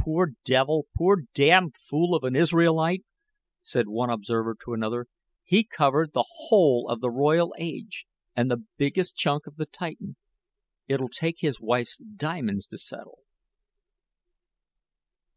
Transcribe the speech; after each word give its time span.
"Poor 0.00 0.32
devil 0.44 0.88
poor 0.96 1.18
damn 1.34 1.70
fool 1.70 2.16
of 2.16 2.24
an 2.24 2.34
Israelite," 2.34 3.04
said 3.60 3.86
one 3.86 4.10
observer 4.10 4.56
to 4.64 4.72
another. 4.72 5.06
"He 5.44 5.62
covered 5.62 6.12
the 6.14 6.24
whole 6.48 6.88
of 6.88 7.00
the 7.00 7.12
Royal 7.12 7.54
Age, 7.56 8.04
and 8.34 8.50
the 8.50 8.64
biggest 8.76 9.14
chunk 9.14 9.46
of 9.46 9.58
the 9.58 9.66
Titan. 9.66 10.16
It'll 10.88 11.08
take 11.08 11.36
his 11.42 11.60
wife's 11.60 11.96
diamonds 11.98 12.66
to 12.66 12.78
settle." 12.78 13.20